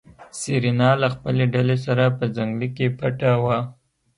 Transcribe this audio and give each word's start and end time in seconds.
سېرېنا 0.39 0.89
له 1.01 1.07
خپلې 1.15 1.45
ډلې 1.53 1.77
سره 1.85 2.03
په 2.17 2.25
ځنګله 2.35 2.67
کې 2.75 2.87
پټه 2.99 3.31
وه. 3.43 3.57